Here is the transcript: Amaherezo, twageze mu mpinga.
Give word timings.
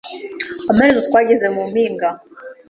Amaherezo, 0.71 1.01
twageze 1.07 1.47
mu 1.55 1.63
mpinga. 1.71 2.09